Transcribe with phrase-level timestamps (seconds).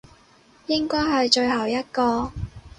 [0.65, 2.31] 應該係最後一個